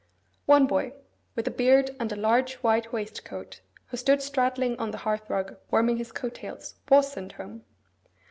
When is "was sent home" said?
6.89-7.65